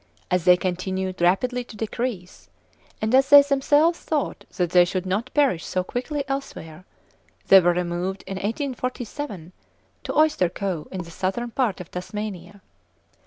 [0.31, 2.49] As they continued rapidly to decrease,
[3.03, 6.85] and as they themselves thought that they should not perish so quickly elsewhere,
[7.49, 9.51] they were removed in 1847
[10.03, 12.63] to Oyster Cove in the southern part of Tasmania.